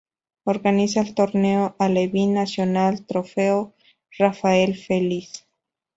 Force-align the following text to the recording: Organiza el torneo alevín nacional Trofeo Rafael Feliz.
Organiza 0.45 0.99
el 1.01 1.13
torneo 1.13 1.75
alevín 1.77 2.33
nacional 2.33 3.05
Trofeo 3.05 3.75
Rafael 4.17 4.75
Feliz. 4.75 5.45